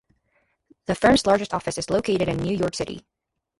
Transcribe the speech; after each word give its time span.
The 0.87 0.95
firm's 0.95 1.27
largest 1.27 1.53
office 1.53 1.77
is 1.77 1.91
located 1.91 2.27
in 2.27 2.37
New 2.37 2.57
York 2.57 2.73
City. 2.73 3.05